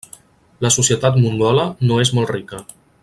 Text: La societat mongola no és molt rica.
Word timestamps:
La 0.65 0.71
societat 0.75 1.19
mongola 1.25 1.67
no 1.91 2.01
és 2.07 2.13
molt 2.21 2.33
rica. 2.39 2.65